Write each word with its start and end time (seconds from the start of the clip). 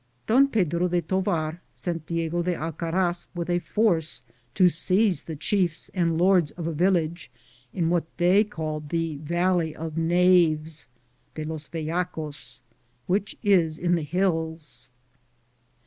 Don 0.25 0.47
Pedro 0.47 0.87
de 0.87 0.99
Tovar 1.03 1.61
sent 1.75 2.07
Diego 2.07 2.41
de 2.41 2.55
Alcaraz 2.55 3.27
with 3.35 3.51
a 3.51 3.59
force 3.59 4.23
to 4.55 4.67
seize 4.67 5.21
the 5.21 5.35
chiefs 5.35 5.91
and 5.93 6.17
lords 6.17 6.49
of 6.49 6.65
a 6.65 6.71
village 6.73 7.29
in 7.71 7.91
what 7.91 8.05
they 8.17 8.43
call 8.43 8.79
the 8.79 9.17
Valley 9.17 9.75
of 9.75 9.99
Knaves 9.99 10.87
(de 11.35 11.45
Ios 11.45 11.69
Vellacoa), 11.69 12.61
which 13.05 13.37
is 13.43 13.77
in 13.77 13.93
the 13.93 14.01
hills. 14.01 14.89